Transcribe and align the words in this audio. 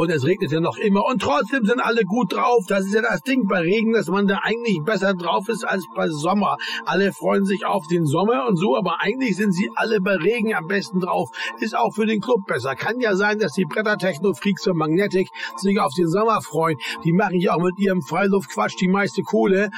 und 0.00 0.10
es 0.10 0.24
regnet 0.24 0.50
ja 0.50 0.60
noch 0.60 0.78
immer 0.78 1.04
und 1.06 1.20
trotzdem 1.20 1.66
sind 1.66 1.80
alle 1.80 2.04
gut 2.04 2.32
drauf. 2.32 2.64
Das 2.66 2.86
ist 2.86 2.94
ja 2.94 3.02
das 3.02 3.20
Ding 3.20 3.46
bei 3.46 3.60
Regen, 3.60 3.92
dass 3.92 4.08
man 4.08 4.26
da 4.26 4.40
eigentlich 4.42 4.80
besser 4.82 5.12
drauf 5.12 5.48
ist 5.48 5.62
als 5.64 5.84
bei 5.94 6.08
Sommer. 6.08 6.56
Alle 6.86 7.12
freuen 7.12 7.44
sich 7.44 7.66
auf 7.66 7.86
den 7.86 8.06
Sommer 8.06 8.46
und 8.48 8.56
so, 8.56 8.76
aber 8.76 9.00
eigentlich 9.00 9.36
sind 9.36 9.52
sie 9.52 9.70
alle 9.74 10.00
bei 10.00 10.16
Regen 10.16 10.54
am 10.54 10.66
besten 10.66 11.00
drauf. 11.00 11.28
Ist 11.58 11.76
auch 11.76 11.94
für 11.94 12.06
den 12.06 12.20
Club 12.20 12.46
besser. 12.46 12.74
Kann 12.76 13.00
ja 13.00 13.14
sein, 13.14 13.38
dass 13.38 13.52
die 13.52 13.66
Bretter-Techno-Freaks 13.66 14.64
von 14.64 14.76
Magnetic 14.76 15.28
sich 15.56 15.78
auf 15.78 15.92
den 15.94 16.08
Sommer 16.08 16.40
freuen. 16.40 16.78
Die 17.04 17.12
machen 17.12 17.38
ja 17.38 17.54
auch 17.54 17.62
mit 17.62 17.78
ihrem 17.78 18.00
Freiluftquatsch 18.00 18.76
die 18.80 18.88
meiste 18.88 19.22
Kohle. 19.22 19.70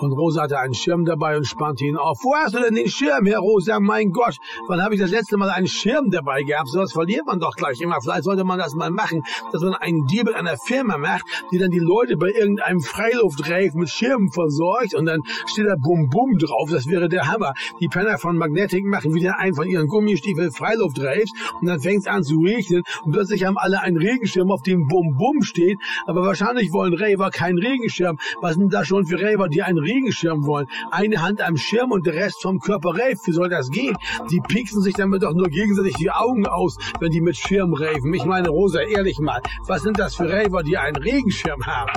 Und 0.00 0.12
Rosa 0.12 0.42
hatte 0.42 0.58
einen 0.58 0.74
Schirm 0.74 1.06
dabei 1.06 1.38
und 1.38 1.46
spannte 1.46 1.86
ihn 1.86 1.96
auf. 1.96 2.18
Wo 2.22 2.34
hast 2.36 2.54
du 2.54 2.60
denn 2.60 2.74
den 2.74 2.88
Schirm, 2.88 3.24
Herr 3.24 3.40
Rosa? 3.40 3.80
Mein 3.80 4.10
Gott, 4.12 4.36
wann 4.68 4.82
habe 4.82 4.94
ich 4.94 5.00
das 5.00 5.10
letzte 5.10 5.38
Mal 5.38 5.48
einen 5.48 5.66
Schirm 5.66 6.10
dabei 6.10 6.42
gehabt? 6.42 6.68
So 6.68 6.80
was 6.80 6.92
verliert 6.92 7.26
man 7.26 7.40
doch 7.40 7.54
gleich 7.54 7.80
immer. 7.80 8.00
Vielleicht 8.02 8.24
sollte 8.24 8.44
man 8.44 8.58
das 8.58 8.74
mal 8.74 8.90
machen, 8.90 9.22
dass 9.52 9.62
man 9.62 9.69
einen 9.74 10.06
Deal 10.06 10.24
mit 10.24 10.34
einer 10.34 10.56
Firma 10.56 10.98
macht, 10.98 11.24
die 11.52 11.58
dann 11.58 11.70
die 11.70 11.78
Leute 11.78 12.16
bei 12.16 12.28
irgendeinem 12.28 12.80
Freiluftrave 12.80 13.70
mit 13.74 13.88
Schirmen 13.88 14.30
versorgt 14.32 14.94
und 14.94 15.06
dann 15.06 15.20
steht 15.46 15.66
da 15.66 15.76
Bum 15.76 16.08
Bum 16.08 16.38
drauf. 16.38 16.70
Das 16.70 16.88
wäre 16.88 17.08
der 17.08 17.26
Hammer. 17.26 17.54
Die 17.80 17.88
Penner 17.88 18.18
von 18.18 18.36
Magnetic 18.36 18.84
machen 18.84 19.14
wieder 19.14 19.38
einen 19.38 19.54
von 19.54 19.66
ihren 19.66 19.86
Gummistiefeln 19.86 20.52
Freiluftraves 20.52 21.30
und 21.60 21.66
dann 21.66 21.80
fängt 21.80 22.00
es 22.00 22.06
an 22.06 22.22
zu 22.22 22.38
regnen 22.40 22.82
und 23.04 23.12
plötzlich 23.12 23.44
haben 23.44 23.58
alle 23.58 23.80
einen 23.80 23.96
Regenschirm, 23.96 24.50
auf 24.50 24.62
dem 24.62 24.86
Bum 24.86 25.16
Bum 25.16 25.42
steht. 25.42 25.78
Aber 26.06 26.22
wahrscheinlich 26.22 26.72
wollen 26.72 26.94
Raver 26.94 27.30
keinen 27.30 27.58
Regenschirm. 27.58 28.18
Was 28.40 28.54
sind 28.54 28.72
da 28.72 28.84
schon 28.84 29.06
für 29.06 29.20
Raver, 29.20 29.48
die 29.48 29.62
einen 29.62 29.78
Regenschirm 29.78 30.46
wollen? 30.46 30.66
Eine 30.90 31.22
Hand 31.22 31.40
am 31.40 31.56
Schirm 31.56 31.92
und 31.92 32.06
der 32.06 32.14
Rest 32.14 32.42
vom 32.42 32.58
Körper 32.58 32.90
Rave. 32.90 33.18
Wie 33.24 33.32
soll 33.32 33.48
das 33.48 33.70
gehen? 33.70 33.96
Die 34.30 34.40
pieksen 34.40 34.82
sich 34.82 34.94
damit 34.94 35.22
doch 35.22 35.34
nur 35.34 35.48
gegenseitig 35.48 35.94
die 35.94 36.10
Augen 36.10 36.46
aus, 36.46 36.76
wenn 37.00 37.10
die 37.10 37.20
mit 37.20 37.36
Schirm 37.36 37.74
raven. 37.74 38.12
Ich 38.14 38.24
meine, 38.24 38.48
Rosa, 38.48 38.80
ehrlich 38.80 39.18
mal, 39.18 39.40
was 39.66 39.82
sind 39.82 39.98
das 39.98 40.14
für 40.14 40.30
Raver, 40.30 40.62
die 40.62 40.78
einen 40.78 40.96
Regenschirm 40.96 41.64
haben? 41.66 41.92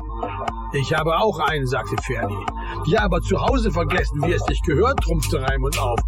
Ich 0.73 0.93
habe 0.93 1.17
auch 1.17 1.39
einen, 1.39 1.67
sagte 1.67 1.95
Ferdi. 2.01 2.35
Ja, 2.85 3.01
aber 3.01 3.21
zu 3.21 3.39
Hause 3.39 3.71
vergessen, 3.71 4.21
wie 4.23 4.31
es 4.31 4.43
dich 4.43 4.61
gehört, 4.63 4.99
trumpfte 5.01 5.41
Raimund 5.41 5.79
auf. 5.79 5.99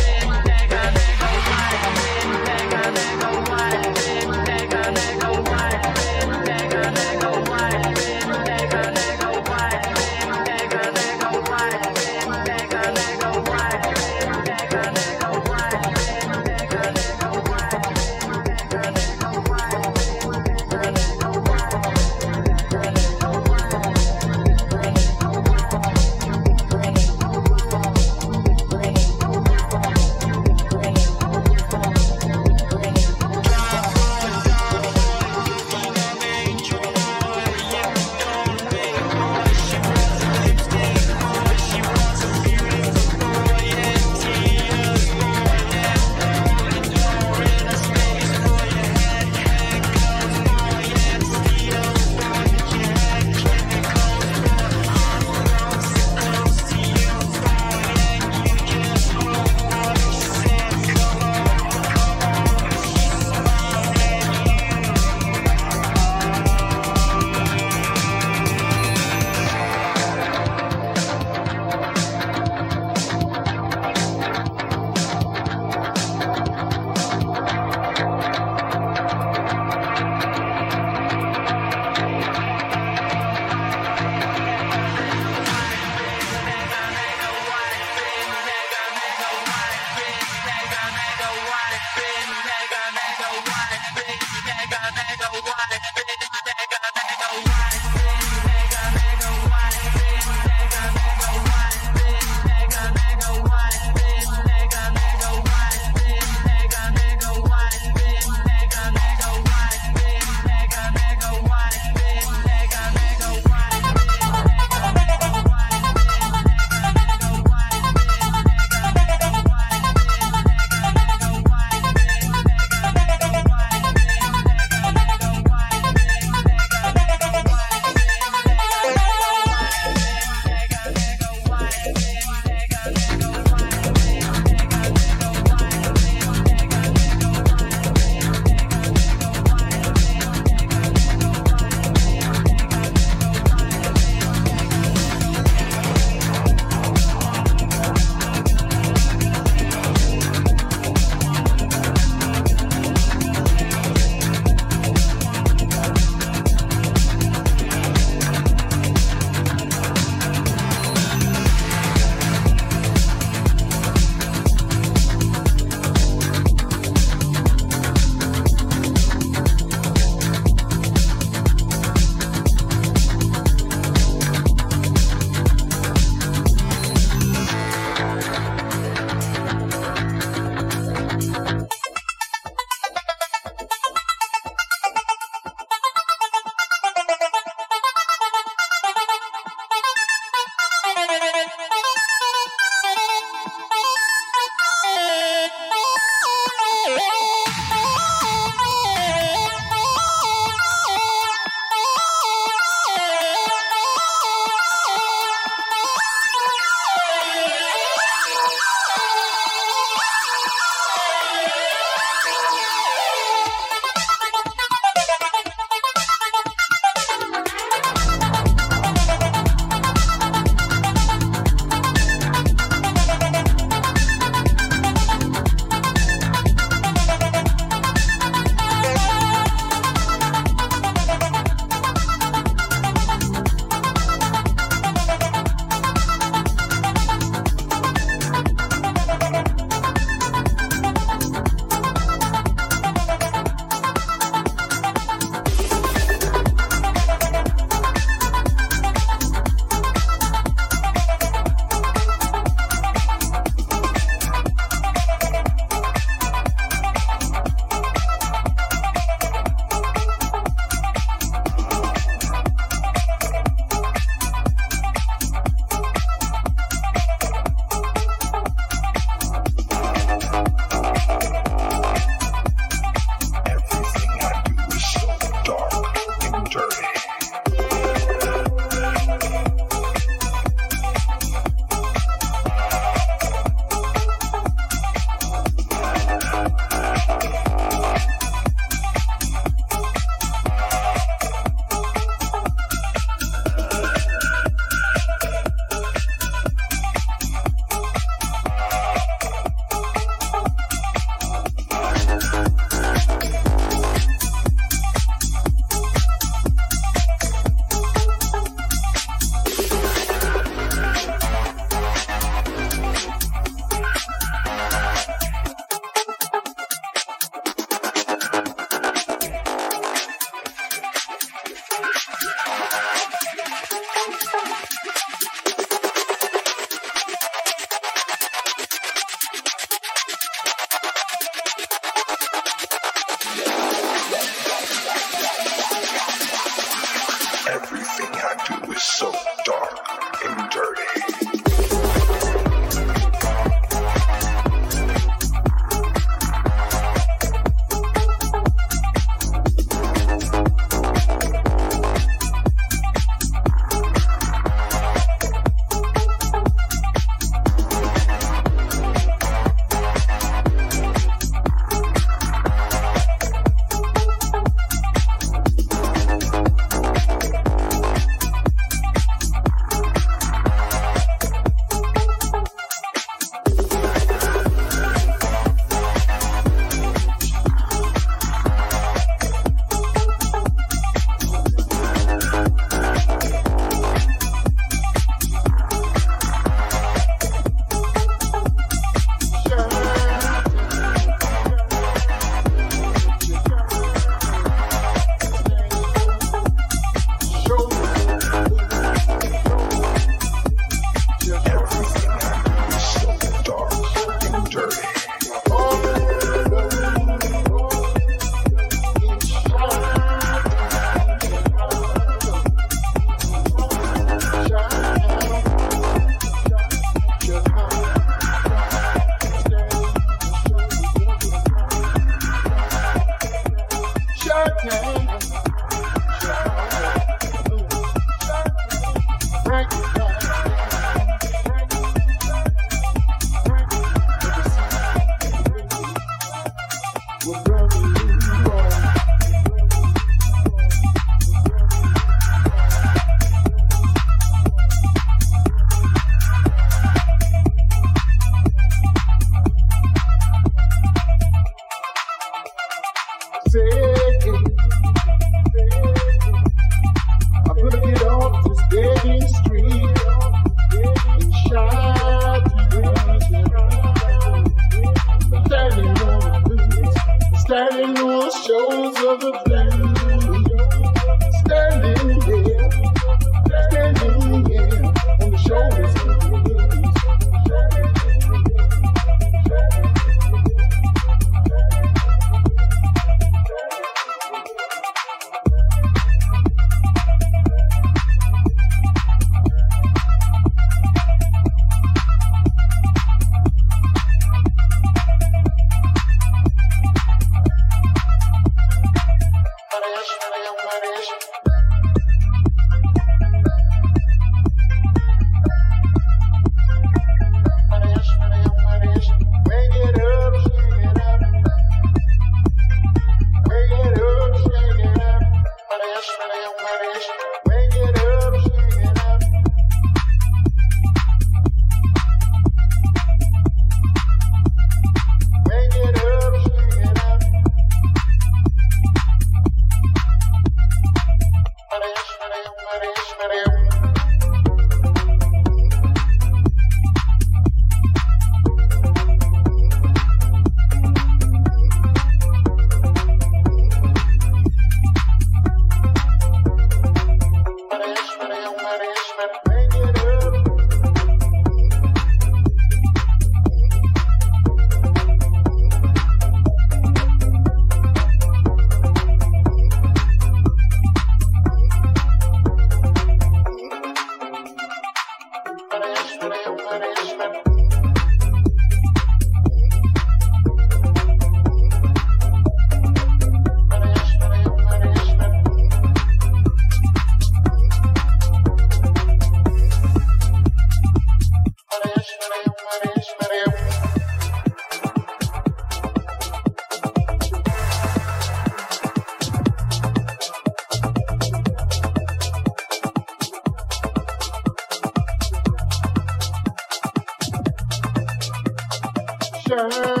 love. 599.61 600.00